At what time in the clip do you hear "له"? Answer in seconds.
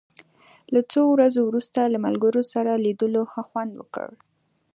0.73-0.81, 1.93-1.97